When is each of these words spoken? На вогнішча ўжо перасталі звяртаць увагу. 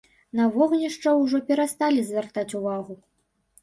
На 0.39 0.47
вогнішча 0.55 1.13
ўжо 1.21 1.43
перасталі 1.53 1.99
звяртаць 2.11 2.51
увагу. 2.65 3.03